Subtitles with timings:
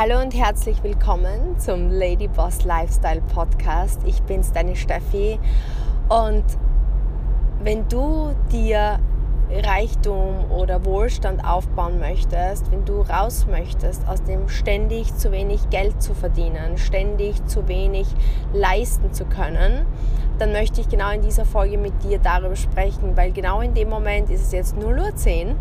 [0.00, 4.00] Hallo und herzlich willkommen zum Lady Boss Lifestyle Podcast.
[4.06, 5.40] Ich bin's, deine Steffi.
[6.08, 6.44] Und
[7.64, 9.00] wenn du dir
[9.50, 16.00] Reichtum oder Wohlstand aufbauen möchtest, wenn du raus möchtest aus dem ständig zu wenig Geld
[16.00, 18.06] zu verdienen, ständig zu wenig
[18.52, 19.84] leisten zu können,
[20.38, 23.88] dann möchte ich genau in dieser Folge mit dir darüber sprechen, weil genau in dem
[23.88, 25.56] Moment ist es jetzt 0.10 Uhr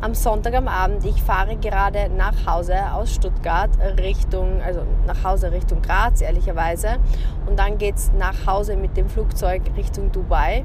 [0.00, 1.04] am Sonntag am Abend.
[1.04, 6.98] Ich fahre gerade nach Hause aus Stuttgart Richtung, also nach Hause Richtung Graz, ehrlicherweise.
[7.46, 10.64] Und dann geht es nach Hause mit dem Flugzeug Richtung Dubai.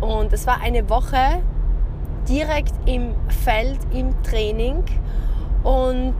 [0.00, 1.42] Und es war eine Woche,
[2.28, 4.82] direkt im Feld, im Training.
[5.62, 6.14] Und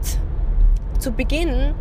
[0.97, 1.75] zu Beginn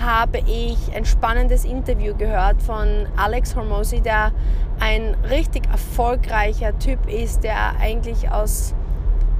[0.00, 4.32] habe ich ein spannendes Interview gehört von Alex Hormozy, der
[4.80, 8.74] ein richtig erfolgreicher Typ ist, der eigentlich aus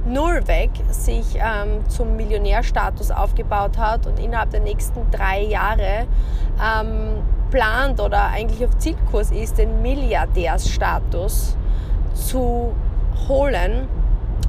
[0.05, 6.07] null weg sich ähm, zum Millionärstatus aufgebaut hat und innerhalb der nächsten drei Jahre
[6.63, 11.57] ähm, plant oder eigentlich auf Zielkurs ist, den Milliardärsstatus
[12.13, 12.73] zu
[13.27, 13.87] holen.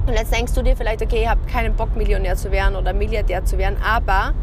[0.07, 2.93] Und jetzt denkst du dir vielleicht, okay, ich habe keinen Bock, Millionär zu werden oder
[2.93, 4.33] Milliardär zu werden, aber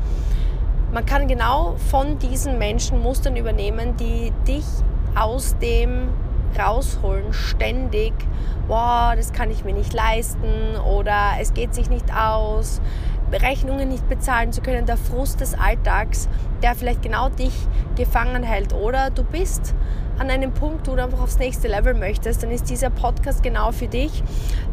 [0.93, 4.65] man kann genau von diesen Menschen Mustern übernehmen, die dich
[5.15, 6.09] aus dem
[6.59, 8.13] rausholen, ständig,
[8.67, 12.81] boah, das kann ich mir nicht leisten oder es geht sich nicht aus,
[13.33, 16.29] Rechnungen nicht bezahlen zu können, der Frust des Alltags,
[16.63, 17.53] der vielleicht genau dich
[17.97, 19.75] gefangen hält oder du bist
[20.19, 23.73] an einem Punkt, wo du einfach aufs nächste Level möchtest, dann ist dieser Podcast genau
[23.73, 24.23] für dich.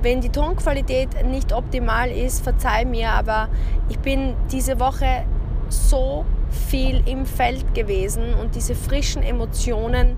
[0.01, 3.49] Wenn die Tonqualität nicht optimal ist, verzeih mir, aber
[3.89, 5.25] ich bin diese Woche
[5.73, 6.25] so
[6.69, 10.17] viel im Feld gewesen und diese frischen Emotionen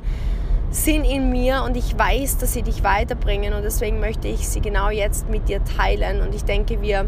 [0.70, 4.62] sind in mir und ich weiß, dass sie dich weiterbringen und deswegen möchte ich sie
[4.62, 7.06] genau jetzt mit dir teilen und ich denke, wir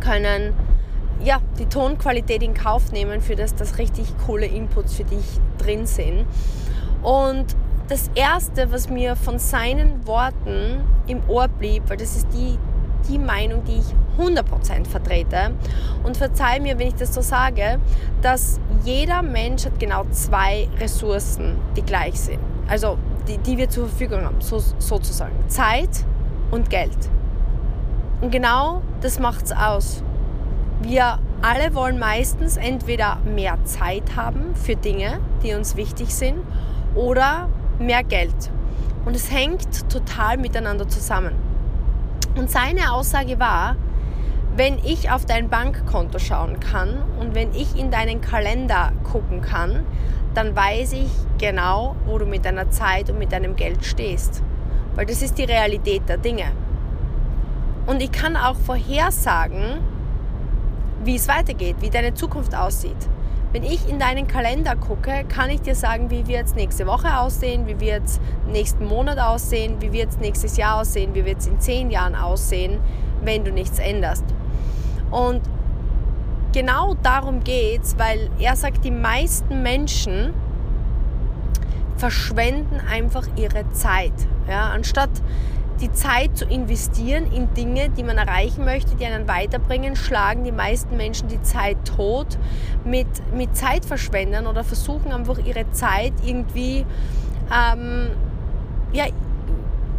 [0.00, 0.54] können
[1.24, 5.24] ja, die Tonqualität in Kauf nehmen, für das das richtig coole Inputs für dich
[5.58, 6.26] drin sind.
[7.02, 7.46] Und
[7.88, 12.58] das Erste, was mir von seinen Worten im Ohr blieb, weil das ist die,
[13.08, 15.52] die Meinung, die ich 100% vertrete,
[16.04, 17.78] und verzeih mir, wenn ich das so sage,
[18.22, 22.40] dass jeder Mensch hat genau zwei Ressourcen, die gleich sind.
[22.68, 25.34] Also die, die wir zur Verfügung haben, so, sozusagen.
[25.48, 25.90] Zeit
[26.50, 26.96] und Geld.
[28.20, 30.02] Und genau das macht es aus.
[30.82, 36.38] Wir alle wollen meistens entweder mehr Zeit haben für Dinge, die uns wichtig sind,
[36.94, 38.34] oder mehr Geld.
[39.04, 41.45] Und es hängt total miteinander zusammen.
[42.36, 43.76] Und seine Aussage war,
[44.56, 49.84] wenn ich auf dein Bankkonto schauen kann und wenn ich in deinen Kalender gucken kann,
[50.34, 54.42] dann weiß ich genau, wo du mit deiner Zeit und mit deinem Geld stehst.
[54.94, 56.52] Weil das ist die Realität der Dinge.
[57.86, 59.78] Und ich kann auch vorhersagen,
[61.04, 62.96] wie es weitergeht, wie deine Zukunft aussieht.
[63.56, 67.18] Wenn ich in deinen Kalender gucke, kann ich dir sagen, wie wird es nächste Woche
[67.18, 71.38] aussehen, wie wird es nächsten Monat aussehen, wie wird es nächstes Jahr aussehen, wie wird
[71.38, 72.80] es in zehn Jahren aussehen,
[73.24, 74.26] wenn du nichts änderst.
[75.10, 75.40] Und
[76.52, 80.34] genau darum geht es, weil er sagt, die meisten Menschen
[81.96, 84.12] verschwenden einfach ihre Zeit.
[84.50, 85.08] Ja, anstatt
[85.80, 90.52] die Zeit zu investieren in Dinge, die man erreichen möchte, die einen weiterbringen, schlagen die
[90.52, 92.38] meisten Menschen die Zeit tot
[92.84, 96.86] mit, mit Zeitverschwendern oder versuchen einfach ihre Zeit irgendwie,
[97.52, 98.10] ähm,
[98.92, 99.06] ja,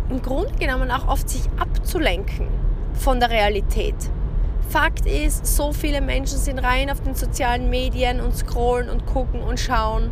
[0.09, 2.47] im Grunde genommen auch oft sich abzulenken
[2.93, 3.95] von der Realität.
[4.69, 9.41] Fakt ist, so viele Menschen sind rein auf den sozialen Medien und scrollen und gucken
[9.41, 10.11] und schauen,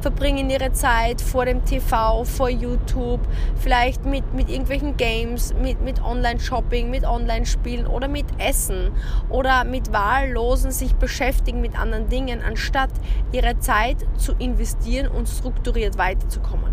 [0.00, 3.20] verbringen ihre Zeit vor dem TV, vor YouTube,
[3.56, 8.90] vielleicht mit, mit irgendwelchen Games, mit, mit Online-Shopping, mit Online-Spielen oder mit Essen
[9.30, 12.90] oder mit wahllosen sich beschäftigen mit anderen Dingen, anstatt
[13.30, 16.72] ihre Zeit zu investieren und strukturiert weiterzukommen.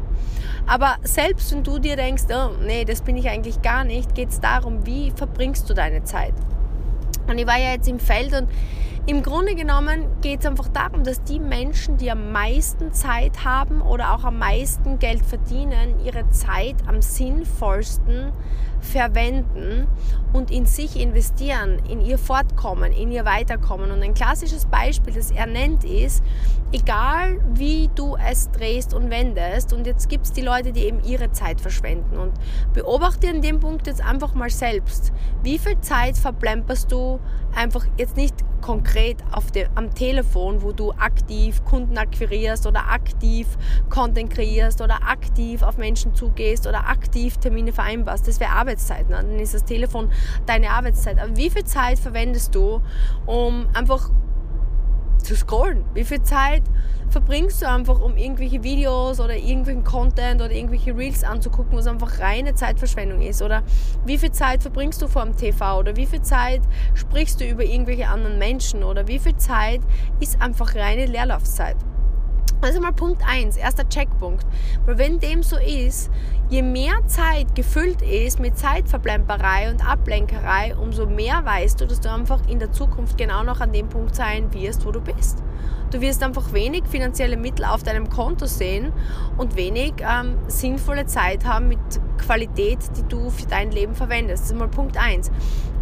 [0.66, 4.30] Aber selbst wenn du dir denkst, oh, nee, das bin ich eigentlich gar nicht, geht
[4.30, 6.34] es darum, wie verbringst du deine Zeit?
[7.30, 8.50] Und ich war ja jetzt im Feld und
[9.06, 13.82] im Grunde genommen geht es einfach darum, dass die Menschen, die am meisten Zeit haben
[13.82, 18.32] oder auch am meisten Geld verdienen, ihre Zeit am sinnvollsten
[18.82, 19.88] verwenden
[20.34, 23.92] und in sich investieren, in ihr Fortkommen, in ihr Weiterkommen.
[23.92, 26.24] Und ein klassisches Beispiel, das er nennt, ist,
[26.72, 31.04] egal wie du es drehst und wendest, und jetzt gibt es die Leute, die eben
[31.04, 32.18] ihre Zeit verschwenden.
[32.18, 32.34] Und
[32.74, 35.12] beobachte an dem Punkt jetzt einfach mal selbst.
[35.44, 37.20] Wie viel Zeit verplemperst du
[37.56, 43.48] einfach jetzt nicht konkret auf dem, am Telefon, wo du aktiv Kunden akquirierst oder aktiv
[43.90, 48.28] Content kreierst oder aktiv auf Menschen zugehst oder aktiv Termine vereinbarst.
[48.28, 49.10] Das wäre Arbeitszeit.
[49.10, 49.16] Ne?
[49.16, 50.10] Dann ist das Telefon
[50.46, 51.20] deine Arbeitszeit.
[51.20, 52.82] Aber wie viel Zeit verwendest du,
[53.26, 54.10] um einfach
[55.18, 55.84] zu scrollen?
[55.94, 56.62] Wie viel Zeit
[57.10, 62.20] verbringst du einfach, um irgendwelche Videos oder irgendwelchen Content oder irgendwelche Reels anzugucken, was einfach
[62.20, 63.42] reine Zeitverschwendung ist?
[63.42, 63.64] Oder
[64.06, 65.80] wie viel Zeit verbringst du vor dem TV?
[65.80, 66.62] Oder wie viel Zeit
[66.94, 68.84] sprichst du über irgendwelche anderen Menschen?
[68.84, 69.82] Oder wie viel Zeit
[70.20, 71.78] ist einfach reine Leerlaufzeit?
[72.62, 74.46] Also mal Punkt 1, erster Checkpunkt.
[74.86, 76.10] Weil wenn dem so ist,
[76.50, 82.12] je mehr Zeit gefüllt ist mit Zeitverblemperei und Ablenkerei, umso mehr weißt du, dass du
[82.12, 85.42] einfach in der Zukunft genau noch an dem Punkt sein wirst, wo du bist.
[85.92, 88.92] Du wirst einfach wenig finanzielle Mittel auf deinem Konto sehen
[89.38, 91.80] und wenig ähm, sinnvolle Zeit haben mit
[92.18, 94.44] Qualität, die du für dein Leben verwendest.
[94.44, 95.32] Das ist mal Punkt 1.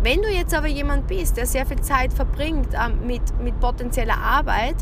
[0.03, 4.17] Wenn du jetzt aber jemand bist, der sehr viel Zeit verbringt ähm, mit, mit potenzieller
[4.17, 4.75] Arbeit,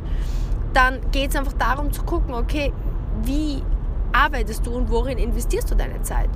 [0.76, 2.74] dann geht es einfach darum zu gucken, okay,
[3.24, 3.64] wie
[4.12, 6.30] arbeitest du und worin investierst du deine Zeit?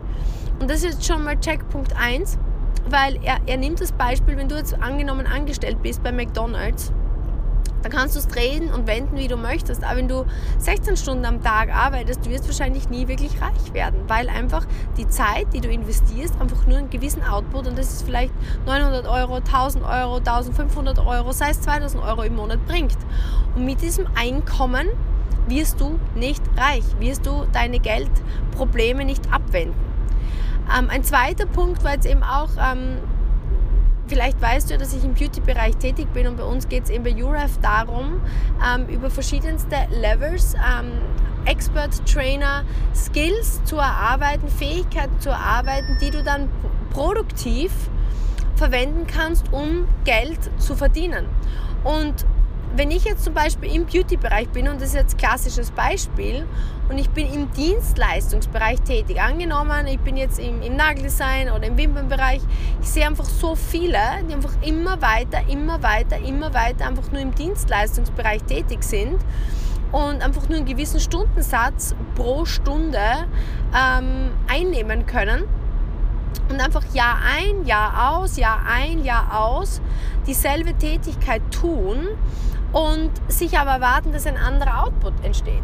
[0.60, 2.38] Und das ist jetzt schon mal Checkpunkt 1,
[2.90, 6.92] weil er, er nimmt das Beispiel, wenn du jetzt angenommen angestellt bist bei McDonald's
[7.82, 9.84] dann kannst du es drehen und wenden, wie du möchtest.
[9.84, 10.26] Aber wenn du
[10.58, 14.66] 16 Stunden am Tag arbeitest, du wirst wahrscheinlich nie wirklich reich werden, weil einfach
[14.98, 18.34] die Zeit, die du investierst, einfach nur einen gewissen Output und das ist vielleicht
[18.66, 22.98] 900 Euro, 1000 Euro, 1500 Euro, sei es 2000 Euro im Monat bringt.
[23.56, 24.88] Und mit diesem Einkommen
[25.48, 29.90] wirst du nicht reich, wirst du deine Geldprobleme nicht abwenden.
[30.78, 32.98] Ähm, ein zweiter Punkt war jetzt eben auch, ähm,
[34.10, 37.04] Vielleicht weißt du, dass ich im Beauty-Bereich tätig bin und bei uns geht es eben
[37.04, 38.20] bei UREF darum,
[38.66, 40.94] ähm, über verschiedenste Levels, ähm,
[41.46, 42.64] Expert, Trainer,
[42.96, 46.50] Skills zu erarbeiten, Fähigkeiten zu erarbeiten, die du dann
[46.90, 47.72] produktiv
[48.56, 51.28] verwenden kannst, um Geld zu verdienen.
[51.84, 52.26] Und
[52.76, 56.46] wenn ich jetzt zum Beispiel im Beauty-Bereich bin, und das ist jetzt ein klassisches Beispiel,
[56.90, 61.78] und ich bin im Dienstleistungsbereich tätig, angenommen, ich bin jetzt im, im Nageldesign oder im
[61.78, 62.42] Wimpernbereich,
[62.82, 67.22] ich sehe einfach so viele, die einfach immer weiter, immer weiter, immer weiter einfach nur
[67.22, 69.20] im Dienstleistungsbereich tätig sind
[69.92, 73.00] und einfach nur einen gewissen Stundensatz pro Stunde
[73.76, 75.44] ähm, einnehmen können.
[76.50, 79.82] Und einfach Jahr ein, Jahr aus, Jahr ein, Jahr aus
[80.28, 82.08] dieselbe Tätigkeit tun
[82.74, 85.64] und sich aber erwarten, dass ein anderer Output entsteht.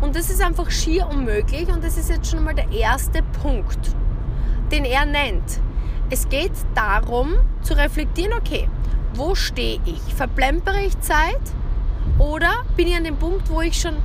[0.00, 3.78] Und das ist einfach schier unmöglich und das ist jetzt schon mal der erste Punkt,
[4.70, 5.60] den er nennt.
[6.10, 8.68] Es geht darum zu reflektieren, okay,
[9.14, 10.14] wo stehe ich?
[10.14, 11.40] Verplempere ich Zeit
[12.18, 13.96] oder bin ich an dem Punkt, wo ich schon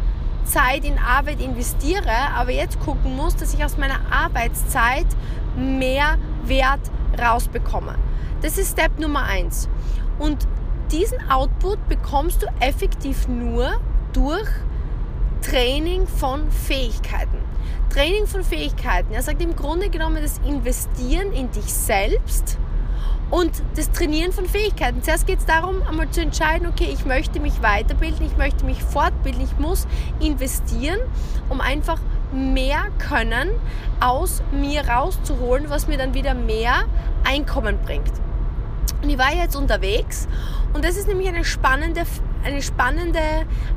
[0.45, 5.05] Zeit in Arbeit investiere, aber jetzt gucken muss, dass ich aus meiner Arbeitszeit
[5.55, 6.79] mehr Wert
[7.19, 7.95] rausbekomme.
[8.41, 9.69] Das ist Step Nummer eins.
[10.17, 10.47] Und
[10.91, 13.79] diesen Output bekommst du effektiv nur
[14.13, 14.47] durch
[15.41, 17.37] Training von Fähigkeiten.
[17.89, 19.13] Training von Fähigkeiten.
[19.13, 22.57] Er sagt im Grunde genommen das Investieren in dich selbst
[23.31, 25.01] und das Trainieren von Fähigkeiten.
[25.03, 28.81] Zuerst geht es darum, einmal zu entscheiden, okay, ich möchte mich weiterbilden, ich möchte mich
[28.83, 29.87] fortbilden, ich muss
[30.19, 30.99] investieren,
[31.49, 31.99] um einfach
[32.31, 33.49] mehr Können
[33.99, 36.83] aus mir rauszuholen, was mir dann wieder mehr
[37.23, 38.11] Einkommen bringt.
[39.01, 40.27] Und ich war jetzt unterwegs
[40.73, 42.03] und das ist nämlich eine spannende,
[42.43, 43.19] eine spannende,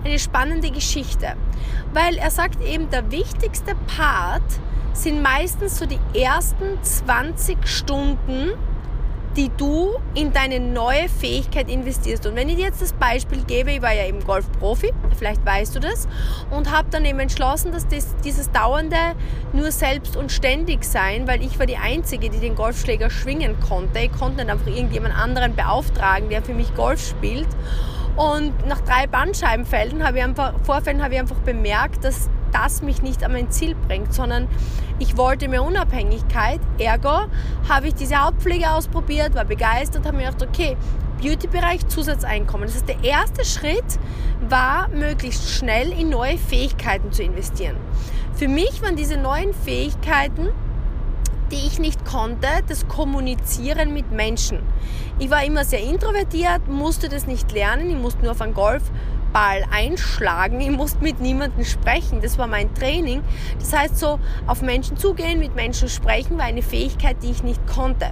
[0.04, 1.34] eine spannende Geschichte,
[1.92, 4.42] weil er sagt eben, der wichtigste Part
[4.92, 8.52] sind meistens so die ersten 20 Stunden,
[9.36, 12.26] die du in deine neue Fähigkeit investierst.
[12.26, 15.74] Und wenn ich dir jetzt das Beispiel gebe, ich war ja eben Golfprofi, vielleicht weißt
[15.74, 16.06] du das,
[16.50, 18.96] und habe dann eben entschlossen, dass das, dieses dauernde
[19.52, 24.00] nur selbst und ständig sein, weil ich war die Einzige, die den Golfschläger schwingen konnte.
[24.00, 27.48] Ich konnte nicht einfach irgendjemand anderen beauftragen, der für mich Golf spielt.
[28.16, 33.02] Und nach drei Bandscheibenfelden habe ich einfach, Vorfällen habe ich einfach bemerkt, dass das mich
[33.02, 34.48] nicht an mein Ziel bringt, sondern
[34.98, 36.60] ich wollte mehr Unabhängigkeit.
[36.78, 37.26] Ergo
[37.68, 40.76] habe ich diese Hautpflege ausprobiert, war begeistert, habe mir gedacht, okay,
[41.20, 42.66] Beauty-Bereich, Zusatzeinkommen.
[42.66, 43.98] Das heißt, der erste Schritt
[44.48, 47.76] war, möglichst schnell in neue Fähigkeiten zu investieren.
[48.34, 50.48] Für mich waren diese neuen Fähigkeiten
[51.52, 54.60] die ich nicht konnte, das Kommunizieren mit Menschen.
[55.18, 58.54] Ich war immer sehr introvertiert, musste das nicht lernen, ich musste nur auf einen
[59.32, 63.22] Golfball einschlagen, ich musste mit niemandem sprechen, das war mein Training.
[63.58, 67.66] Das heißt so, auf Menschen zugehen, mit Menschen sprechen, war eine Fähigkeit, die ich nicht
[67.66, 68.10] konnte.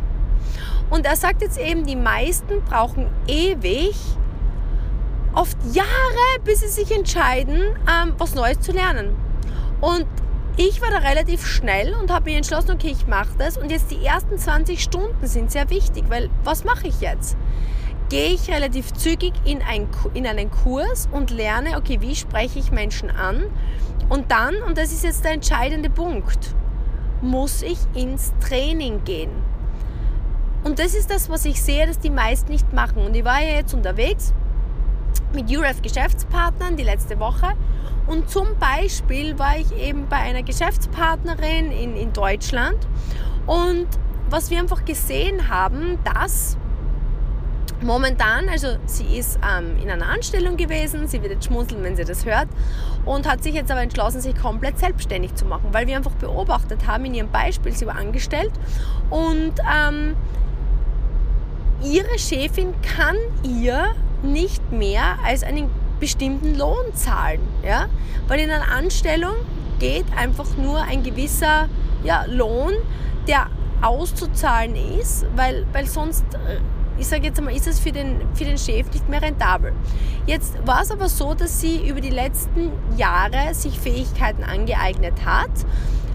[0.89, 3.97] Und er sagt jetzt eben, die meisten brauchen ewig,
[5.35, 5.87] oft Jahre,
[6.45, 9.15] bis sie sich entscheiden, ähm, was Neues zu lernen.
[9.81, 10.07] Und
[10.57, 13.57] ich war da relativ schnell und habe mich entschlossen, okay, ich mache das.
[13.57, 17.37] Und jetzt die ersten 20 Stunden sind sehr wichtig, weil was mache ich jetzt?
[18.11, 22.73] Gehe ich relativ zügig in, ein, in einen Kurs und lerne, okay, wie spreche ich
[22.73, 23.45] Menschen an?
[24.09, 26.57] Und dann, und das ist jetzt der entscheidende Punkt,
[27.23, 29.31] muss ich ins Training gehen.
[30.65, 33.07] Und das ist das, was ich sehe, dass die meisten nicht machen.
[33.07, 34.35] Und ich war ja jetzt unterwegs
[35.33, 37.53] mit UREF Geschäftspartnern die letzte Woche.
[38.09, 42.89] Und zum Beispiel war ich eben bei einer Geschäftspartnerin in, in Deutschland.
[43.47, 43.87] Und
[44.29, 46.57] was wir einfach gesehen haben, dass
[47.83, 52.05] momentan, also sie ist ähm, in einer Anstellung gewesen, sie wird jetzt schmunzeln, wenn sie
[52.05, 52.49] das hört,
[53.05, 56.87] und hat sich jetzt aber entschlossen, sich komplett selbstständig zu machen, weil wir einfach beobachtet
[56.87, 58.53] haben in ihrem Beispiel, sie war angestellt
[59.09, 60.17] und ähm,
[61.83, 67.41] ihre Chefin kann ihr nicht mehr als einen bestimmten Lohn zahlen.
[67.65, 67.87] Ja?
[68.29, 69.35] Weil in einer Anstellung
[69.79, 71.69] geht einfach nur ein gewisser
[72.05, 72.73] ja, Lohn,
[73.27, 73.47] der
[73.83, 76.61] auszuzahlen ist, weil, weil sonst, äh,
[77.01, 79.73] ich sage jetzt einmal, ist es für den, für den Chef nicht mehr rentabel.
[80.27, 85.51] Jetzt war es aber so, dass sie über die letzten Jahre sich Fähigkeiten angeeignet hat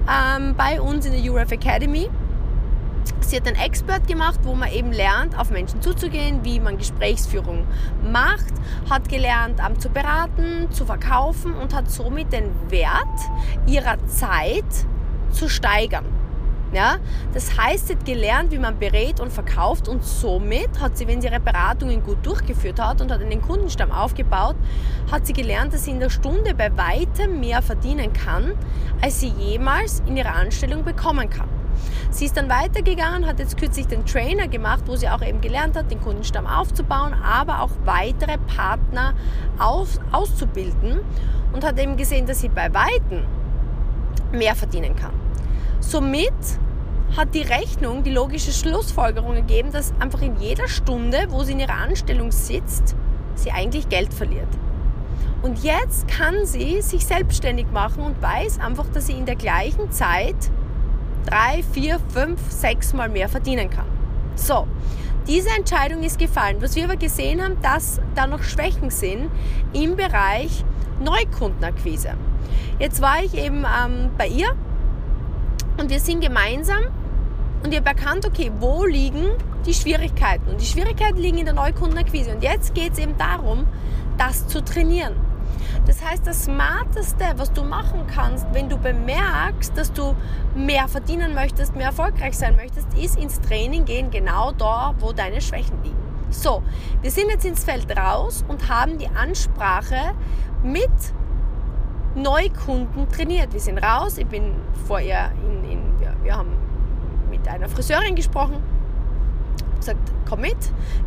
[0.07, 2.09] ähm, bei uns in der URF Academy
[3.21, 7.65] Sie hat einen Expert gemacht, wo man eben lernt, auf Menschen zuzugehen, wie man Gesprächsführung
[8.03, 8.53] macht,
[8.89, 13.19] hat gelernt, um, zu beraten, zu verkaufen und hat somit den Wert
[13.65, 14.65] ihrer Zeit
[15.31, 16.05] zu steigern.
[16.75, 16.97] Ja,
[17.33, 21.21] das heißt, sie hat gelernt, wie man berät und verkauft und somit hat sie, wenn
[21.21, 24.57] sie ihre Beratungen gut durchgeführt hat und hat einen Kundenstamm aufgebaut,
[25.09, 28.55] hat sie gelernt, dass sie in der Stunde bei weitem mehr verdienen kann,
[29.01, 31.47] als sie jemals in ihrer Anstellung bekommen kann.
[32.09, 35.77] Sie ist dann weitergegangen, hat jetzt kürzlich den Trainer gemacht, wo sie auch eben gelernt
[35.77, 39.13] hat, den Kundenstamm aufzubauen, aber auch weitere Partner
[39.59, 40.99] aus, auszubilden
[41.53, 43.23] und hat eben gesehen, dass sie bei Weitem
[44.33, 45.13] mehr verdienen kann.
[45.79, 46.33] Somit
[47.17, 51.61] hat die Rechnung die logische Schlussfolgerung ergeben, dass einfach in jeder Stunde, wo sie in
[51.61, 52.95] ihrer Anstellung sitzt,
[53.35, 54.49] sie eigentlich Geld verliert.
[55.41, 59.91] Und jetzt kann sie sich selbstständig machen und weiß einfach, dass sie in der gleichen
[59.91, 60.35] Zeit
[61.25, 63.85] drei, vier, fünf, sechs Mal mehr verdienen kann.
[64.35, 64.67] So,
[65.27, 66.57] diese Entscheidung ist gefallen.
[66.61, 69.29] Was wir aber gesehen haben, dass da noch Schwächen sind
[69.73, 70.63] im Bereich
[70.99, 72.13] Neukundenakquise.
[72.79, 74.49] Jetzt war ich eben ähm, bei ihr
[75.77, 76.85] und wir sind gemeinsam
[77.63, 79.31] und ich habe erkannt, okay, wo liegen
[79.65, 80.47] die Schwierigkeiten?
[80.49, 82.35] Und die Schwierigkeiten liegen in der Neukundenakquise.
[82.35, 83.65] Und jetzt geht es eben darum,
[84.17, 85.15] das zu trainieren.
[85.85, 90.15] Das heißt, das Smarteste, was du machen kannst, wenn du bemerkst, dass du
[90.55, 95.41] mehr verdienen möchtest, mehr erfolgreich sein möchtest, ist ins Training gehen, genau da, wo deine
[95.41, 95.97] Schwächen liegen.
[96.29, 96.63] So,
[97.01, 100.13] wir sind jetzt ins Feld raus und haben die Ansprache
[100.63, 100.89] mit
[102.15, 103.53] Neukunden trainiert.
[103.53, 104.55] Wir sind raus, ich bin
[104.87, 106.64] vor ihr in, in wir, wir haben
[107.45, 108.55] mit einer Friseurin gesprochen
[109.77, 110.57] gesagt, komm mit,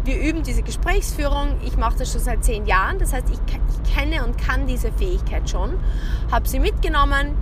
[0.05, 1.57] wir üben diese Gesprächsführung.
[1.65, 4.93] Ich mache das schon seit zehn Jahren, das heißt, ich, ich kenne und kann diese
[4.93, 5.75] Fähigkeit schon.
[6.31, 7.35] Habe sie mitgenommen,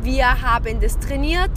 [0.00, 1.50] wir haben das trainiert.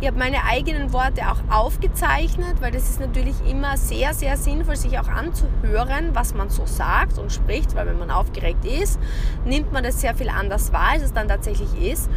[0.00, 4.76] Ich habe meine eigenen Worte auch aufgezeichnet, weil das ist natürlich immer sehr, sehr sinnvoll,
[4.76, 8.98] sich auch anzuhören, was man so sagt und spricht, weil wenn man aufgeregt ist,
[9.44, 12.08] nimmt man das sehr viel anders wahr, als es dann tatsächlich ist.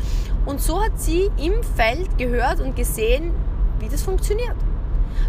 [0.46, 3.34] Und so hat sie im Feld gehört und gesehen,
[3.82, 4.56] wie das funktioniert.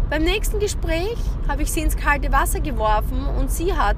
[0.09, 1.17] Beim nächsten Gespräch
[1.47, 3.97] habe ich sie ins kalte Wasser geworfen und sie hat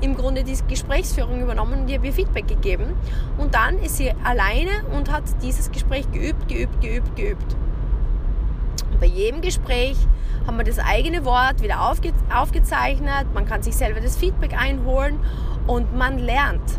[0.00, 2.94] im Grunde die Gesprächsführung übernommen und ihr Feedback gegeben.
[3.38, 7.56] Und dann ist sie alleine und hat dieses Gespräch geübt, geübt, geübt, geübt.
[8.92, 9.96] Und bei jedem Gespräch
[10.46, 15.18] haben wir das eigene Wort wieder aufge aufgezeichnet, man kann sich selber das Feedback einholen
[15.66, 16.78] und man lernt.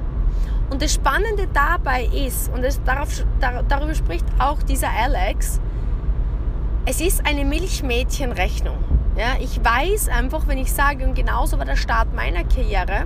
[0.69, 5.59] Und das Spannende dabei ist, und das, darauf, dar, darüber spricht auch dieser Alex,
[6.87, 8.77] es ist eine Milchmädchenrechnung.
[9.17, 13.05] Ja, ich weiß einfach, wenn ich sage, und genauso war der Start meiner Karriere,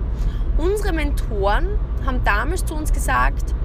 [0.57, 1.67] unsere Mentoren
[2.05, 3.55] haben damals zu uns gesagt,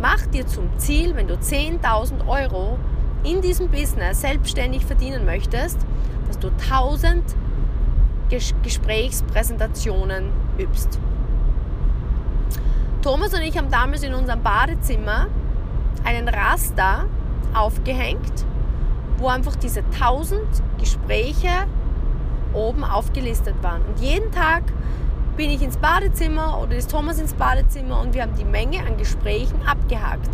[0.00, 2.78] mach dir zum Ziel, wenn du 10.000 Euro
[3.24, 5.78] in diesem Business selbstständig verdienen möchtest,
[6.26, 7.22] dass du 1000
[8.28, 10.98] Ges Gesprächspräsentationen übst.
[13.02, 15.28] Thomas und ich haben damals in unserem Badezimmer
[16.04, 17.06] einen Raster
[17.54, 18.44] aufgehängt
[19.20, 20.40] wo einfach diese 1000
[20.78, 21.48] Gespräche
[22.52, 23.82] oben aufgelistet waren.
[23.82, 24.64] Und jeden Tag
[25.36, 28.96] bin ich ins Badezimmer oder ist Thomas ins Badezimmer und wir haben die Menge an
[28.96, 30.30] Gesprächen abgehakt.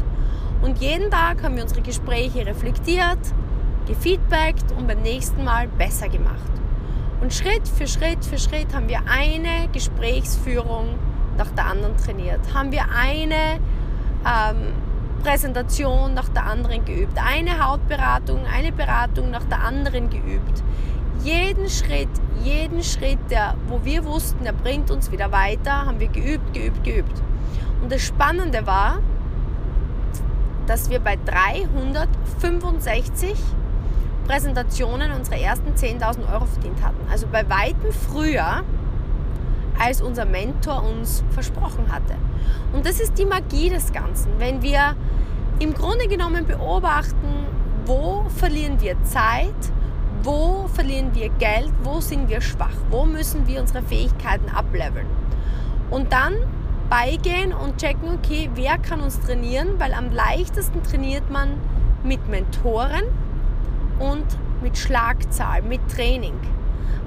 [0.63, 3.19] Und jeden Tag haben wir unsere Gespräche reflektiert,
[3.87, 6.51] gefeedbackt und beim nächsten Mal besser gemacht.
[7.21, 10.99] Und Schritt für Schritt für Schritt haben wir eine Gesprächsführung
[11.37, 12.41] nach der anderen trainiert.
[12.55, 13.61] Haben wir eine
[14.25, 14.73] ähm,
[15.27, 20.63] Präsentation nach der anderen geübt, eine Hautberatung, eine Beratung nach der anderen geübt.
[21.25, 22.09] Jeden Schritt,
[22.45, 26.85] jeden Schritt, der, wo wir wussten, der bringt uns wieder weiter, haben wir geübt, geübt,
[26.85, 27.23] geübt.
[27.83, 29.01] Und das Spannende war,
[30.69, 33.35] dass wir bei 365
[34.29, 37.05] Präsentationen unsere ersten 10.000 Euro verdient hatten.
[37.11, 38.63] Also bei weitem früher
[39.79, 42.15] als unser Mentor uns versprochen hatte.
[42.73, 44.33] Und das ist die Magie des Ganzen.
[44.39, 44.97] Wenn wir
[45.59, 47.47] im Grunde genommen beobachten,
[47.87, 49.55] wo verlieren wir Zeit,
[50.23, 55.07] wo verlieren wir Geld, wo sind wir schwach, wo müssen wir unsere Fähigkeiten ableveln.
[55.91, 56.35] Und dann
[56.91, 61.55] beigehen und checken, okay, wer kann uns trainieren, weil am leichtesten trainiert man
[62.03, 63.05] mit Mentoren
[63.99, 64.25] und
[64.63, 66.35] mit Schlagzahl, mit Training.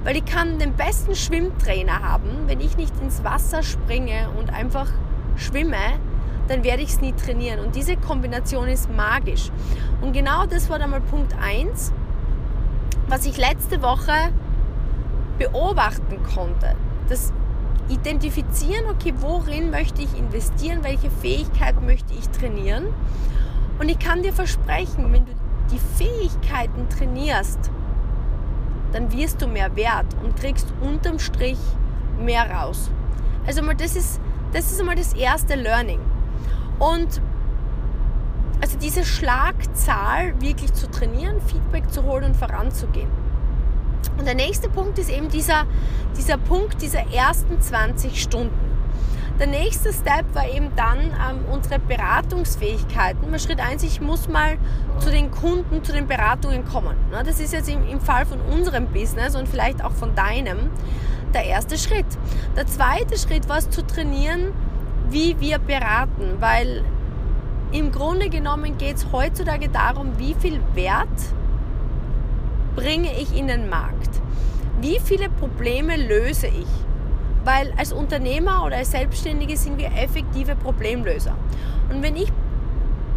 [0.04, 4.88] Weil ich kann den besten Schwimmtrainer haben, wenn ich nicht ins Wasser springe und einfach
[5.36, 5.76] schwimme,
[6.48, 7.60] dann werde ich es nie trainieren.
[7.60, 9.50] Und diese Kombination ist magisch.
[10.00, 11.92] Und genau das war dann mal Punkt 1,
[13.08, 14.32] was ich letzte Woche
[15.38, 16.74] beobachten konnte.
[17.08, 17.32] Das
[17.90, 22.86] Identifizieren, okay, worin möchte ich investieren, welche Fähigkeiten möchte ich trainieren.
[23.80, 25.32] Und ich kann dir versprechen, wenn du
[25.72, 27.58] die Fähigkeiten trainierst,
[28.92, 31.58] dann wirst du mehr wert und kriegst unterm Strich
[32.18, 32.90] mehr raus.
[33.46, 34.20] Also mal das ist,
[34.52, 36.00] das ist einmal das erste Learning.
[36.78, 37.20] Und
[38.60, 43.08] also diese Schlagzahl wirklich zu trainieren, Feedback zu holen und voranzugehen.
[44.18, 45.64] Und der nächste Punkt ist eben dieser,
[46.16, 48.69] dieser Punkt dieser ersten 20 Stunden.
[49.40, 53.38] Der nächste Step war eben dann ähm, unsere Beratungsfähigkeiten.
[53.38, 54.58] Schritt 1, ich muss mal
[54.98, 56.94] zu den Kunden, zu den Beratungen kommen.
[57.10, 60.68] Das ist jetzt im, im Fall von unserem Business und vielleicht auch von deinem
[61.32, 62.04] der erste Schritt.
[62.54, 64.52] Der zweite Schritt war es zu trainieren,
[65.08, 66.84] wie wir beraten, weil
[67.72, 71.08] im Grunde genommen geht es heutzutage darum, wie viel Wert
[72.76, 74.20] bringe ich in den Markt.
[74.82, 76.66] Wie viele Probleme löse ich?
[77.44, 81.36] Weil als Unternehmer oder als Selbstständige sind wir effektive Problemlöser.
[81.90, 82.32] Und wenn ich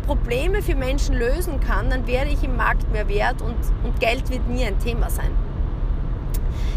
[0.05, 4.29] Probleme für Menschen lösen kann, dann werde ich im Markt mehr wert und, und Geld
[4.29, 5.31] wird nie ein Thema sein.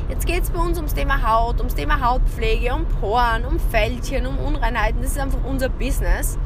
[0.09, 4.27] Jetzt geht es bei uns ums Thema Haut, ums Thema Hautpflege, um Poren, um Fältchen,
[4.27, 5.03] um Unreinheiten.
[5.03, 6.39] Das ist einfach unser Business.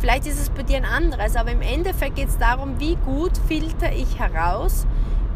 [0.00, 3.32] Vielleicht ist es bei dir ein anderes, aber im Endeffekt geht es darum, wie gut
[3.46, 4.86] filter ich heraus,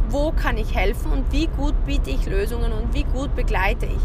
[0.08, 4.00] wo kann ich helfen und wie gut biete ich Lösungen und wie gut begleite ich.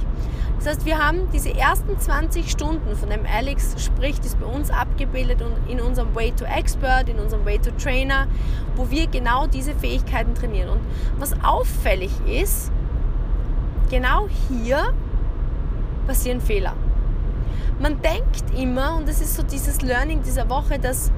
[0.64, 4.70] Das heißt, wir haben diese ersten 20 Stunden, von dem Alex spricht, ist bei uns
[4.70, 8.28] abgebildet und in unserem Way to Expert, in unserem Way to Trainer,
[8.76, 10.70] wo wir genau diese Fähigkeiten trainieren.
[10.70, 10.82] Und
[11.18, 12.72] was auffällig ist,
[13.90, 14.94] genau hier
[16.06, 16.74] passieren Fehler.
[17.80, 21.12] Man denkt immer, und das ist so dieses Learning dieser Woche, dass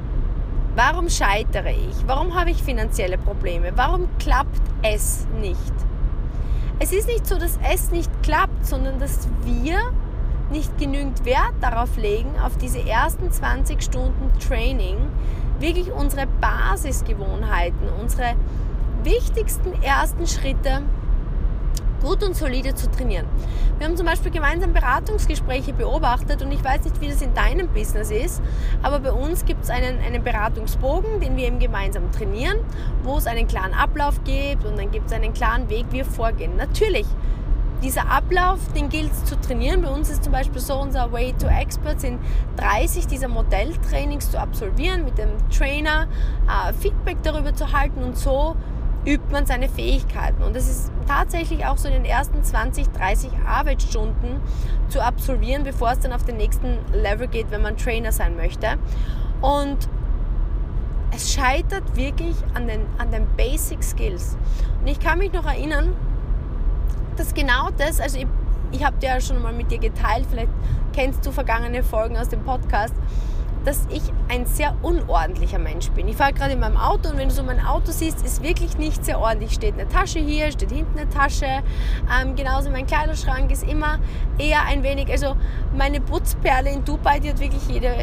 [0.77, 2.07] warum scheitere ich?
[2.07, 3.73] Warum habe ich finanzielle Probleme?
[3.75, 5.73] Warum klappt es nicht?
[6.79, 9.77] Es ist nicht so, dass es nicht klappt, sondern dass wir
[10.51, 14.97] nicht genügend Wert darauf legen, auf diese ersten 20 Stunden Training,
[15.59, 18.35] wirklich unsere Basisgewohnheiten, unsere
[19.03, 20.81] wichtigsten ersten Schritte
[22.03, 23.25] gut und solide zu trainieren.
[23.79, 27.69] Wir haben zum Beispiel gemeinsam Beratungsgespräche beobachtet und ich weiß nicht, wie das in deinem
[27.69, 28.41] Business ist,
[28.83, 32.57] aber bei uns gibt es einen, einen Beratungsbogen, den wir eben gemeinsam trainieren,
[33.03, 36.05] wo es einen klaren Ablauf gibt und dann gibt es einen klaren Weg, wie wir
[36.05, 36.57] vorgehen.
[36.57, 37.07] Natürlich,
[37.83, 39.81] dieser Ablauf, den gilt es zu trainieren.
[39.81, 42.19] Bei uns ist zum Beispiel so, unser Way to Expert sind
[42.57, 46.07] 30 dieser Modelltrainings zu absolvieren, mit dem Trainer
[46.47, 48.55] äh, Feedback darüber zu halten und so
[49.05, 50.43] übt man seine Fähigkeiten.
[50.43, 54.41] Und es ist tatsächlich auch so in den ersten 20, 30 Arbeitsstunden
[54.89, 58.77] zu absolvieren, bevor es dann auf den nächsten Level geht, wenn man Trainer sein möchte.
[59.41, 59.77] Und
[61.15, 64.37] es scheitert wirklich an den, an den Basic Skills.
[64.79, 65.93] Und ich kann mich noch erinnern,
[67.17, 68.27] dass genau das, also ich,
[68.71, 70.49] ich habe ja schon mal mit dir geteilt, vielleicht
[70.93, 72.95] kennst du vergangene Folgen aus dem Podcast,
[73.65, 76.07] dass ich ein sehr unordentlicher Mensch bin.
[76.07, 78.77] Ich fahre gerade in meinem Auto und wenn du so mein Auto siehst, ist wirklich
[78.77, 79.53] nicht sehr ordentlich.
[79.53, 81.45] Steht eine Tasche hier, steht hinten eine Tasche.
[81.45, 83.99] Ähm, genauso mein Kleiderschrank ist immer
[84.37, 85.35] eher ein wenig, also
[85.75, 87.93] meine Putzperle in Dubai, die hat wirklich jede,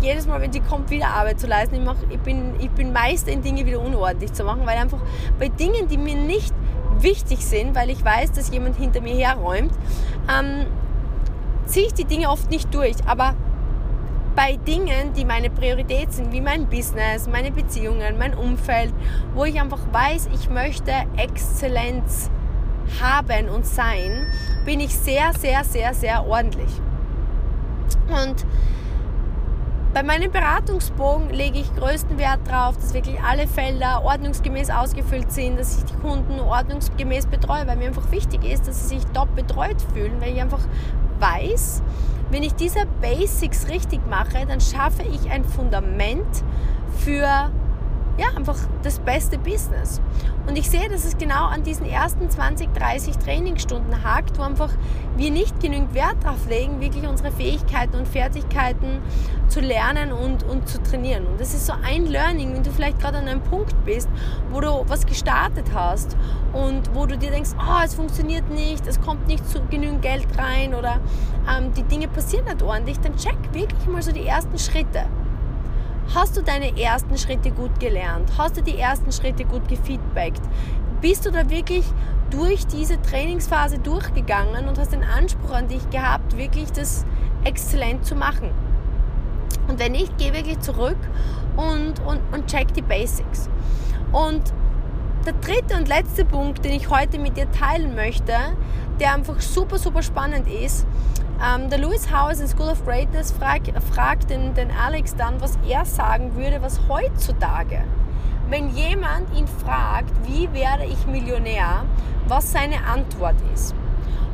[0.00, 1.76] jedes Mal, wenn sie kommt, wieder Arbeit zu leisten.
[1.76, 5.00] Ich, mach, ich, bin, ich bin Meister in Dinge wieder unordentlich zu machen, weil einfach
[5.38, 6.54] bei Dingen, die mir nicht
[6.98, 9.72] wichtig sind, weil ich weiß, dass jemand hinter mir herräumt,
[10.28, 10.66] ähm,
[11.66, 12.96] ziehe ich die Dinge oft nicht durch.
[13.06, 13.34] Aber
[14.34, 18.92] bei Dingen, die meine Priorität sind, wie mein Business, meine Beziehungen, mein Umfeld,
[19.34, 22.30] wo ich einfach weiß, ich möchte Exzellenz
[23.00, 24.26] haben und sein,
[24.64, 26.70] bin ich sehr, sehr, sehr, sehr ordentlich.
[28.08, 28.44] Und
[29.94, 35.58] bei meinem Beratungsbogen lege ich größten Wert darauf, dass wirklich alle Felder ordnungsgemäß ausgefüllt sind,
[35.58, 39.32] dass ich die Kunden ordnungsgemäß betreue, weil mir einfach wichtig ist, dass sie sich top
[39.36, 40.66] betreut fühlen, weil ich einfach
[41.20, 41.82] weiß,
[42.30, 46.26] wenn ich diese Basics richtig mache, dann schaffe ich ein Fundament
[46.98, 47.50] für
[48.16, 50.00] ja, einfach das beste Business.
[50.46, 54.70] Und ich sehe, dass es genau an diesen ersten 20, 30 Trainingsstunden hakt, wo einfach
[55.16, 59.00] wir nicht genügend Wert darauf legen, wirklich unsere Fähigkeiten und Fertigkeiten
[59.48, 61.26] zu lernen und, und zu trainieren.
[61.26, 64.08] Und das ist so ein Learning, wenn du vielleicht gerade an einem Punkt bist,
[64.50, 66.16] wo du was gestartet hast
[66.52, 70.26] und wo du dir denkst, oh, es funktioniert nicht, es kommt nicht zu genügend Geld
[70.38, 71.00] rein oder
[71.48, 75.06] ähm, die Dinge passieren nicht ordentlich, dann check wirklich mal so die ersten Schritte.
[76.12, 78.30] Hast du deine ersten Schritte gut gelernt?
[78.36, 80.42] Hast du die ersten Schritte gut gefeedbackt?
[81.00, 81.84] Bist du da wirklich
[82.30, 87.04] durch diese Trainingsphase durchgegangen und hast den Anspruch an dich gehabt, wirklich das
[87.44, 88.50] exzellent zu machen?
[89.66, 90.98] Und wenn nicht, geh wirklich zurück
[91.56, 93.48] und, und, und check die Basics.
[94.12, 94.42] Und
[95.26, 98.34] der dritte und letzte Punkt, den ich heute mit dir teilen möchte,
[99.00, 100.86] der einfach super, super spannend ist,
[101.44, 105.58] ähm, der Lewis Howes in School of Greatness fragt, fragt den, den Alex dann, was
[105.68, 107.84] er sagen würde, was heutzutage,
[108.48, 111.84] wenn jemand ihn fragt, wie werde ich Millionär,
[112.28, 113.74] was seine Antwort ist.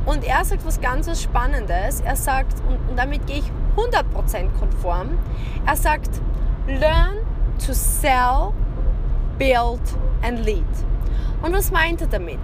[0.06, 2.00] Und er sagt was ganz was Spannendes.
[2.00, 5.18] Er sagt, und damit gehe ich 100% konform,
[5.66, 6.20] er sagt,
[6.66, 7.18] learn
[7.64, 8.52] to sell,
[9.38, 9.80] build
[10.22, 10.64] and lead.
[11.42, 12.40] Und was meint er damit?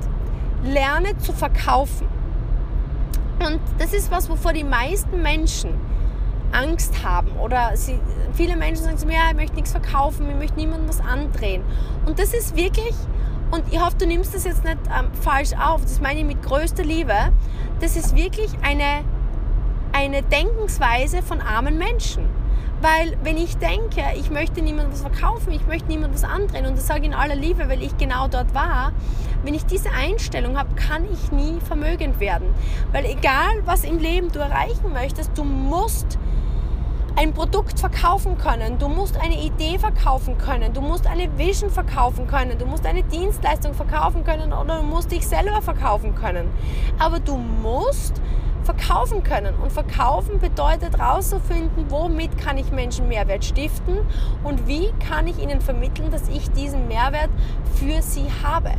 [0.62, 2.15] Lerne zu verkaufen.
[3.46, 5.70] Und das ist was, wovor die meisten Menschen
[6.52, 7.30] Angst haben.
[7.38, 8.00] Oder sie,
[8.32, 11.62] viele Menschen sagen zu mir, ja, ich möchte nichts verkaufen, ich möchte niemandem was andrehen.
[12.06, 12.94] Und das ist wirklich,
[13.50, 16.42] und ich hoffe, du nimmst das jetzt nicht ähm, falsch auf, das meine ich mit
[16.42, 17.14] größter Liebe,
[17.80, 19.04] das ist wirklich eine,
[19.92, 22.28] eine Denkensweise von armen Menschen.
[22.80, 26.76] Weil wenn ich denke, ich möchte niemandem was verkaufen, ich möchte niemandem was andrehen, und
[26.76, 28.92] das sage ich in aller Liebe, weil ich genau dort war,
[29.44, 32.48] wenn ich diese Einstellung habe, kann ich nie vermögend werden.
[32.92, 36.18] Weil egal, was im Leben du erreichen möchtest, du musst
[37.16, 42.26] ein Produkt verkaufen können, du musst eine Idee verkaufen können, du musst eine Vision verkaufen
[42.26, 46.50] können, du musst eine Dienstleistung verkaufen können oder du musst dich selber verkaufen können.
[46.98, 48.20] Aber du musst
[48.66, 49.54] verkaufen können.
[49.54, 54.00] Und verkaufen bedeutet herauszufinden, womit kann ich Menschen Mehrwert stiften
[54.44, 57.30] und wie kann ich ihnen vermitteln, dass ich diesen Mehrwert
[57.76, 58.72] für sie habe.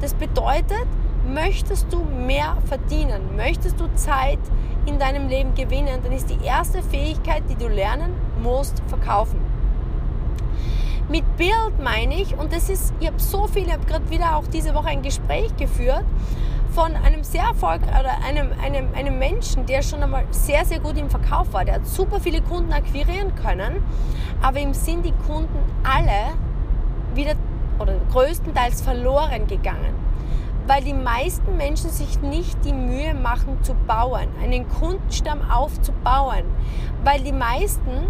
[0.00, 0.86] Das bedeutet,
[1.26, 4.38] möchtest du mehr verdienen, möchtest du Zeit
[4.86, 9.40] in deinem Leben gewinnen, dann ist die erste Fähigkeit, die du lernen musst, verkaufen.
[11.08, 14.36] Mit Bild meine ich, und das ist, ich habe so viel, ich habe gerade wieder
[14.36, 16.04] auch diese Woche ein Gespräch geführt
[16.78, 20.96] von einem sehr erfolgreichen oder einem, einem, einem Menschen, der schon einmal sehr, sehr gut
[20.96, 21.64] im Verkauf war.
[21.64, 23.82] Der hat super viele Kunden akquirieren können,
[24.42, 26.36] aber ihm sind die Kunden alle
[27.14, 27.32] wieder
[27.80, 29.92] oder größtenteils verloren gegangen,
[30.68, 36.44] weil die meisten Menschen sich nicht die Mühe machen zu bauen, einen Kundenstamm aufzubauen,
[37.02, 38.06] weil die meisten,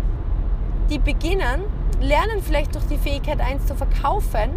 [0.91, 1.63] die beginnen,
[2.03, 4.51] lernen vielleicht durch die Fähigkeit eins zu verkaufen,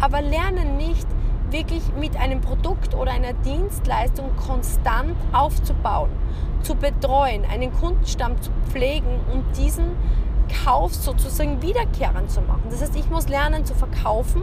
[0.00, 1.06] aber lernen nicht
[1.54, 6.10] wirklich mit einem Produkt oder einer Dienstleistung konstant aufzubauen,
[6.62, 9.92] zu betreuen, einen Kundenstamm zu pflegen und diesen
[10.64, 12.64] Kauf sozusagen wiederkehrend zu machen.
[12.70, 14.42] Das heißt, ich muss lernen zu verkaufen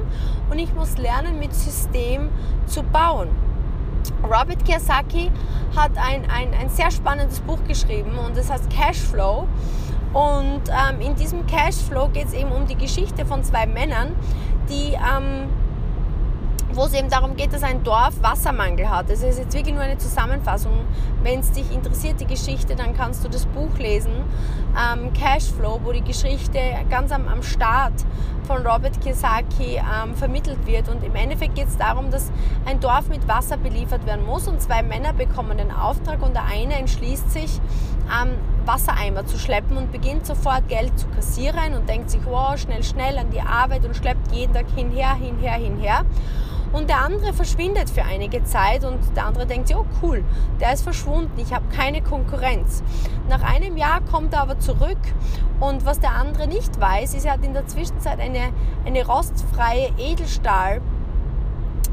[0.49, 2.29] und ich muss lernen mit System
[2.65, 3.27] zu bauen.
[4.23, 5.31] Robert Kiyosaki
[5.75, 9.47] hat ein, ein, ein sehr spannendes Buch geschrieben und das heißt Cashflow.
[10.13, 14.13] Und ähm, in diesem Cashflow geht es eben um die Geschichte von zwei Männern,
[14.69, 15.49] die ähm,
[16.73, 19.09] wo es eben darum geht, dass ein Dorf Wassermangel hat.
[19.09, 20.73] Das ist jetzt wirklich nur eine Zusammenfassung.
[21.23, 24.11] Wenn es dich interessiert, die Geschichte, dann kannst du das Buch lesen,
[24.75, 27.93] ähm, Cashflow, wo die Geschichte ganz am, am Start
[28.45, 30.89] von Robert Kiyosaki ähm, vermittelt wird.
[30.89, 32.31] Und im Endeffekt geht es darum, dass
[32.65, 36.45] ein Dorf mit Wasser beliefert werden muss und zwei Männer bekommen den Auftrag und der
[36.45, 37.59] eine entschließt sich,
[38.11, 38.31] ähm,
[38.65, 43.17] Wassereimer zu schleppen und beginnt sofort Geld zu kassieren und denkt sich, wow, schnell, schnell
[43.17, 46.05] an die Arbeit und schleppt jeden Tag hinher, hinher, hinher.
[46.73, 50.23] Und der andere verschwindet für einige Zeit und der andere denkt sich, oh cool,
[50.59, 52.81] der ist verschwunden, ich habe keine Konkurrenz.
[53.29, 54.97] Nach einem Jahr kommt er aber zurück
[55.59, 58.53] und was der andere nicht weiß, ist, er hat in der Zwischenzeit eine,
[58.85, 60.81] eine rostfreie Edelstahl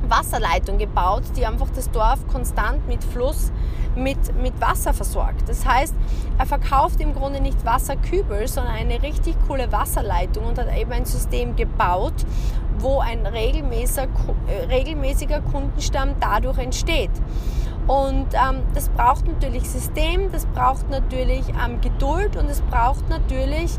[0.09, 3.53] Wasserleitung gebaut, die einfach das Dorf konstant mit Fluss,
[3.95, 5.49] mit, mit Wasser versorgt.
[5.49, 5.95] Das heißt,
[6.39, 11.05] er verkauft im Grunde nicht Wasserkübel, sondern eine richtig coole Wasserleitung und hat eben ein
[11.05, 12.15] System gebaut,
[12.81, 14.09] wo ein regelmäßiger,
[14.47, 17.11] äh, regelmäßiger Kundenstamm dadurch entsteht.
[17.89, 23.79] Und ähm, das braucht natürlich System, das braucht natürlich ähm, Geduld und es braucht natürlich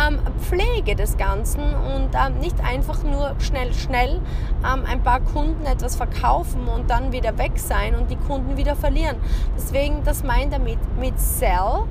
[0.00, 4.20] ähm, Pflege des Ganzen und ähm, nicht einfach nur schnell, schnell
[4.64, 8.76] ähm, ein paar Kunden etwas verkaufen und dann wieder weg sein und die Kunden wieder
[8.76, 9.16] verlieren.
[9.56, 11.82] Deswegen, das meint er mit, mit Sell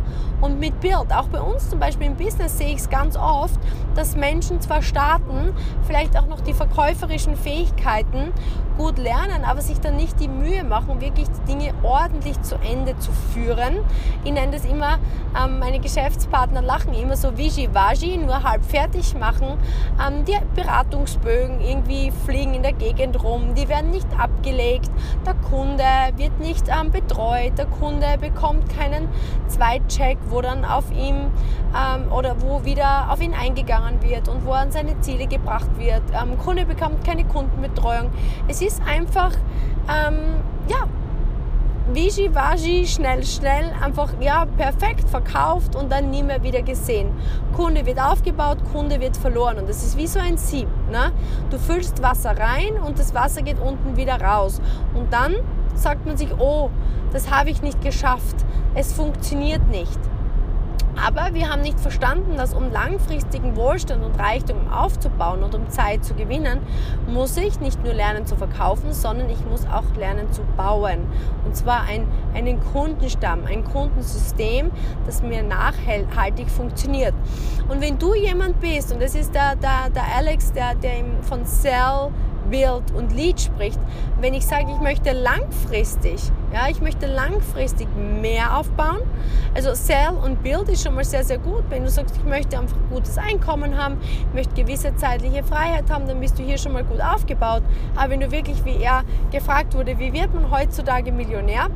[0.41, 3.59] Und mit Build, auch bei uns zum Beispiel im Business sehe ich es ganz oft,
[3.95, 5.53] dass Menschen zwar starten,
[5.85, 8.31] vielleicht auch noch die verkäuferischen Fähigkeiten
[8.77, 12.97] gut lernen, aber sich dann nicht die Mühe machen, wirklich die Dinge ordentlich zu Ende
[12.99, 13.79] zu führen.
[14.23, 14.99] Ich nenne das immer,
[15.35, 19.57] ähm, meine Geschäftspartner lachen immer so Vigi-Vagi, nur halb fertig machen.
[20.05, 24.91] Ähm, die Beratungsbögen irgendwie fliegen in der Gegend rum, die werden nicht abgelegt,
[25.25, 25.83] der Kunde
[26.15, 29.07] wird nicht ähm, betreut, der Kunde bekommt keinen
[29.47, 31.15] Zweitcheck, wo dann auf ihm
[31.75, 35.69] ähm, oder wo wieder auf ihn eingegangen wird und wo er an seine Ziele gebracht
[35.77, 36.03] wird.
[36.13, 38.11] Ähm, Kunde bekommt keine Kundenbetreuung.
[38.47, 39.31] Es ist einfach,
[39.87, 40.35] ähm,
[40.67, 40.87] ja,
[41.93, 47.11] Vigi, Vagi, schnell, schnell, einfach ja, perfekt verkauft und dann nie mehr wieder gesehen.
[47.55, 50.67] Kunde wird aufgebaut, Kunde wird verloren und das ist wie so ein Sieb.
[50.91, 51.13] Ne?
[51.49, 54.61] Du füllst Wasser rein und das Wasser geht unten wieder raus.
[54.95, 55.35] Und dann
[55.75, 56.71] sagt man sich, oh,
[57.13, 58.35] das habe ich nicht geschafft,
[58.75, 59.97] es funktioniert nicht.
[60.97, 66.03] Aber wir haben nicht verstanden, dass um langfristigen Wohlstand und Reichtum aufzubauen und um Zeit
[66.03, 66.59] zu gewinnen,
[67.07, 70.99] muss ich nicht nur lernen zu verkaufen, sondern ich muss auch lernen zu bauen.
[71.45, 74.71] Und zwar ein, einen Kundenstamm, ein Kundensystem,
[75.05, 77.13] das mir nachhaltig funktioniert.
[77.69, 81.45] Und wenn du jemand bist, und das ist der, der, der Alex, der, der von
[81.45, 82.11] Cell
[82.49, 83.79] Build und Lead spricht.
[84.19, 86.19] Wenn ich sage, ich möchte langfristig,
[86.53, 87.87] ja, ich möchte langfristig
[88.21, 89.01] mehr aufbauen,
[89.53, 91.63] also Sell und Build ist schon mal sehr, sehr gut.
[91.69, 96.07] Wenn du sagst, ich möchte einfach gutes Einkommen haben, ich möchte gewisse zeitliche Freiheit haben,
[96.07, 97.63] dann bist du hier schon mal gut aufgebaut.
[97.95, 101.69] Aber wenn du wirklich, wie er gefragt wurde, wie wird man heutzutage Millionär?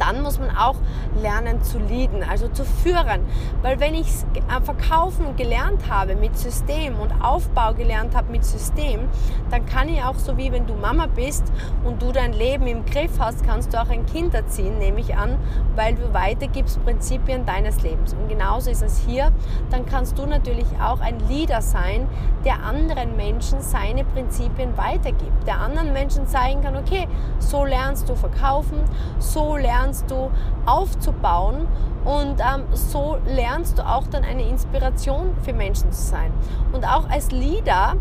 [0.00, 0.76] Dann muss man auch
[1.20, 3.20] lernen zu leaden, also zu führen.
[3.62, 9.08] Weil wenn ich äh, Verkaufen gelernt habe mit System und Aufbau gelernt habe mit System,
[9.50, 11.44] dann kann ich auch so wie wenn du Mama bist
[11.84, 15.14] und du dein Leben im Griff hast, kannst du auch ein Kind erziehen, nehme ich
[15.14, 15.38] an,
[15.76, 18.14] weil du weitergibst Prinzipien deines Lebens.
[18.14, 19.32] Und genauso ist es hier.
[19.70, 22.08] Dann kannst du natürlich auch ein Leader sein,
[22.44, 27.06] der anderen Menschen seine Prinzipien weitergibt, der anderen Menschen zeigen kann, okay,
[27.38, 28.78] so lernst du verkaufen,
[29.18, 30.30] so lernst lernst du
[30.66, 31.66] aufzubauen
[32.04, 36.32] und ähm, so lernst du auch dann eine Inspiration für Menschen zu sein.
[36.72, 37.96] Und auch als Leader,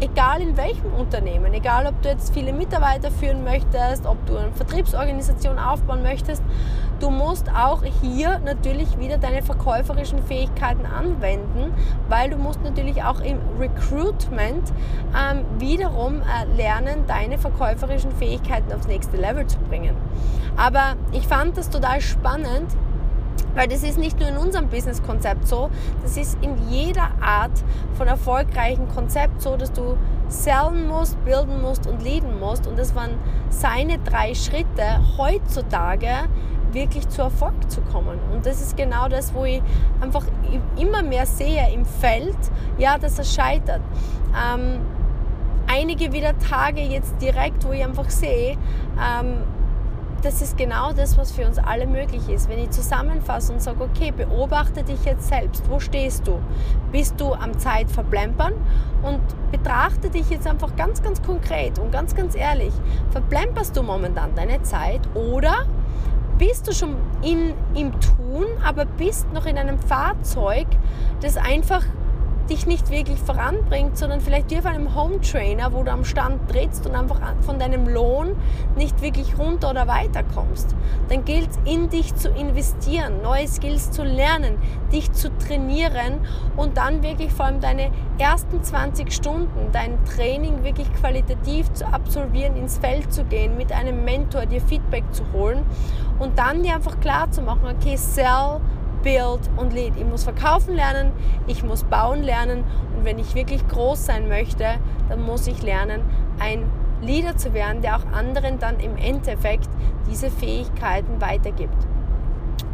[0.00, 4.52] egal in welchem Unternehmen, egal ob du jetzt viele Mitarbeiter führen möchtest, ob du eine
[4.52, 6.42] Vertriebsorganisation aufbauen möchtest,
[7.00, 11.72] du musst auch hier natürlich wieder deine verkäuferischen Fähigkeiten anwenden,
[12.08, 14.72] weil du musst natürlich auch im Recruitment
[15.16, 19.96] ähm, wiederum äh, lernen, deine verkäuferischen Fähigkeiten aufs nächste Level zu bringen.
[20.56, 22.70] Aber ich fand das total spannend,
[23.54, 25.70] weil das ist nicht nur in unserem Business-Konzept so,
[26.02, 27.52] das ist in jeder Art
[27.94, 29.96] von erfolgreichen Konzept so, dass du
[30.28, 32.66] sellen musst, bilden musst und leaden musst.
[32.66, 33.12] Und das waren
[33.50, 36.08] seine drei Schritte heutzutage
[36.72, 38.18] wirklich zu Erfolg zu kommen.
[38.32, 39.62] Und das ist genau das, wo ich
[40.00, 40.24] einfach
[40.78, 42.36] immer mehr sehe im Feld,
[42.78, 43.82] ja, dass er scheitert.
[44.34, 44.80] Ähm,
[45.66, 48.56] einige wieder Tage jetzt direkt, wo ich einfach sehe,
[48.98, 49.42] ähm,
[50.22, 52.48] das ist genau das, was für uns alle möglich ist.
[52.48, 55.68] Wenn ich zusammenfasse und sage, okay, beobachte dich jetzt selbst.
[55.68, 56.38] Wo stehst du?
[56.92, 58.54] Bist du am Zeit verplempern?
[59.02, 62.72] Und betrachte dich jetzt einfach ganz, ganz konkret und ganz, ganz ehrlich.
[63.10, 65.66] Verplemperst du momentan deine Zeit oder
[66.38, 70.66] bist du schon in, im Tun, aber bist noch in einem Fahrzeug,
[71.20, 71.84] das einfach
[72.52, 76.50] dich nicht wirklich voranbringt, sondern vielleicht wie auf einem Home Trainer, wo du am Stand
[76.50, 78.36] trittst und einfach von deinem Lohn
[78.76, 80.76] nicht wirklich runter oder weiterkommst.
[81.08, 84.58] Dann gilt es in dich zu investieren, neue Skills zu lernen,
[84.92, 86.20] dich zu trainieren
[86.54, 92.56] und dann wirklich vor allem deine ersten 20 Stunden, dein Training wirklich qualitativ zu absolvieren,
[92.56, 95.64] ins Feld zu gehen, mit einem Mentor dir Feedback zu holen
[96.18, 98.60] und dann dir einfach klar zu machen, okay, sell
[99.02, 99.94] Build und Lead.
[99.96, 101.12] Ich muss verkaufen lernen,
[101.46, 102.64] ich muss bauen lernen
[102.96, 104.64] und wenn ich wirklich groß sein möchte,
[105.08, 106.02] dann muss ich lernen,
[106.38, 106.64] ein
[107.02, 109.68] Leader zu werden, der auch anderen dann im Endeffekt
[110.08, 111.76] diese Fähigkeiten weitergibt.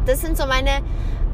[0.05, 0.69] Das sind so meine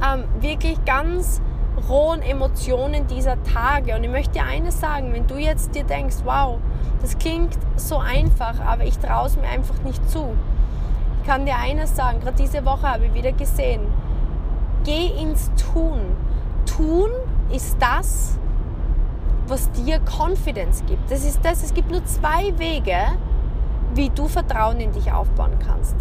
[0.04, 1.42] ähm, wirklich ganz
[1.90, 3.96] rohen Emotionen dieser Tage.
[3.96, 6.58] Und ich möchte dir eines sagen, wenn du jetzt dir denkst, wow,
[7.02, 10.34] das klingt so einfach, aber ich traue es mir einfach nicht zu.
[11.22, 13.82] Ich kann dir eines sagen, gerade diese Woche habe ich wieder gesehen,
[14.86, 16.00] Geh ins Tun.
[16.68, 17.10] Tun
[17.52, 18.38] ist das,
[19.48, 21.10] was dir Confidence gibt.
[21.10, 21.64] Das ist das.
[21.64, 22.98] Es gibt nur zwei Wege,
[23.96, 25.96] wie du Vertrauen in dich aufbauen kannst.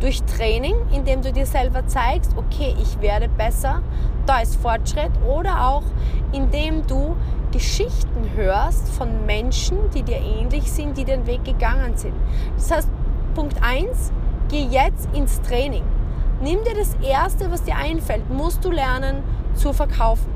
[0.00, 3.82] Durch Training, indem du dir selber zeigst, okay, ich werde besser,
[4.24, 5.12] da ist Fortschritt.
[5.28, 5.84] Oder auch
[6.32, 7.16] indem du
[7.52, 12.14] Geschichten hörst von Menschen, die dir ähnlich sind, die den Weg gegangen sind.
[12.56, 12.88] Das heißt,
[13.34, 14.12] Punkt 1,
[14.48, 15.84] geh jetzt ins Training
[16.40, 18.30] Nimm dir das Erste, was dir einfällt.
[18.30, 19.22] Musst du lernen
[19.54, 20.32] zu verkaufen.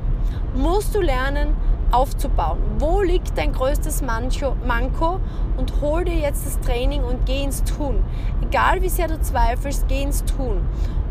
[0.53, 1.55] Musst du lernen
[1.91, 2.59] aufzubauen.
[2.77, 5.19] Wo liegt dein größtes Manko
[5.57, 8.03] und hol dir jetzt das Training und geh ins Tun.
[8.43, 10.61] Egal wie sehr du zweifelst, geh ins Tun.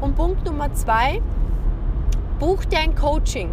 [0.00, 1.20] Und Punkt Nummer zwei,
[2.38, 3.50] buch dir ein Coaching.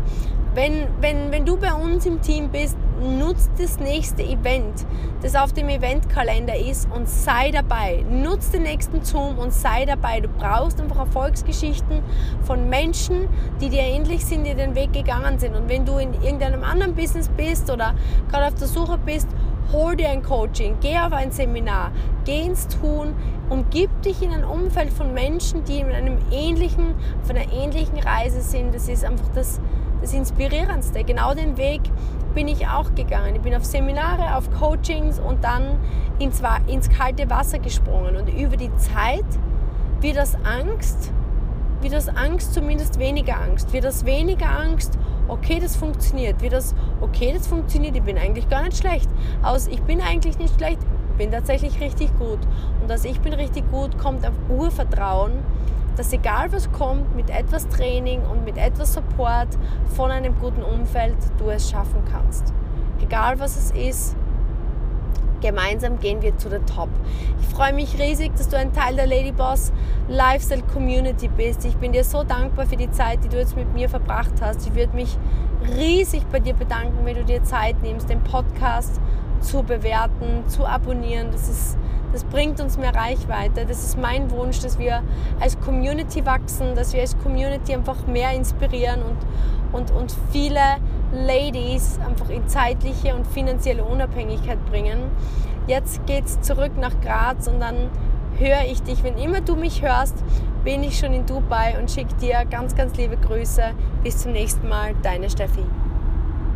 [0.53, 4.85] Wenn, wenn, wenn du bei uns im Team bist, nutz das nächste Event,
[5.21, 8.05] das auf dem Eventkalender ist und sei dabei.
[8.09, 10.21] Nutz den nächsten Zoom und sei dabei.
[10.21, 12.01] Du brauchst einfach Erfolgsgeschichten
[12.43, 13.27] von Menschen,
[13.59, 15.55] die dir ähnlich sind, die den Weg gegangen sind.
[15.55, 17.95] Und wenn du in irgendeinem anderen Business bist oder
[18.29, 19.27] gerade auf der Suche bist,
[19.71, 21.91] hol dir ein Coaching, geh auf ein Seminar,
[22.25, 23.15] geh ins Tun
[23.49, 27.99] und gib dich in ein Umfeld von Menschen, die in einem ähnlichen, auf einer ähnlichen
[27.99, 28.73] Reise sind.
[28.73, 29.59] Das ist einfach das,
[30.01, 31.03] das Inspirierendste.
[31.03, 31.81] Genau den Weg
[32.33, 33.35] bin ich auch gegangen.
[33.35, 35.77] Ich bin auf Seminare, auf Coachings und dann
[36.19, 38.15] ins, ins kalte Wasser gesprungen.
[38.15, 39.25] Und über die Zeit
[40.01, 41.11] wird das Angst,
[41.81, 43.73] wird das Angst zumindest weniger Angst.
[43.73, 46.41] Wird das weniger Angst, okay, das funktioniert.
[46.41, 49.09] Wird das, okay, das funktioniert, ich bin eigentlich gar nicht schlecht.
[49.43, 50.79] Aus, ich bin eigentlich nicht schlecht,
[51.17, 52.39] bin tatsächlich richtig gut.
[52.81, 55.33] Und dass ich bin richtig gut, kommt auf Urvertrauen
[55.95, 59.49] dass egal was kommt, mit etwas Training und mit etwas Support
[59.95, 62.53] von einem guten Umfeld du es schaffen kannst.
[63.01, 64.15] Egal was es ist,
[65.41, 66.89] gemeinsam gehen wir zu der Top.
[67.41, 69.73] Ich freue mich riesig, dass du ein Teil der Ladyboss
[70.07, 71.65] Lifestyle Community bist.
[71.65, 74.65] Ich bin dir so dankbar für die Zeit, die du jetzt mit mir verbracht hast.
[74.67, 75.17] Ich würde mich
[75.75, 79.01] riesig bei dir bedanken, wenn du dir Zeit nimmst, den Podcast
[79.41, 81.31] zu bewerten, zu abonnieren.
[81.31, 81.77] Das ist
[82.11, 83.65] das bringt uns mehr Reichweite.
[83.65, 85.03] Das ist mein Wunsch, dass wir
[85.39, 90.77] als Community wachsen, dass wir als Community einfach mehr inspirieren und, und, und viele
[91.13, 95.09] Ladies einfach in zeitliche und finanzielle Unabhängigkeit bringen.
[95.67, 97.89] Jetzt geht es zurück nach Graz und dann
[98.37, 99.03] höre ich dich.
[99.03, 100.15] Wenn immer du mich hörst,
[100.63, 103.63] bin ich schon in Dubai und schicke dir ganz, ganz liebe Grüße.
[104.03, 105.63] Bis zum nächsten Mal, deine Steffi.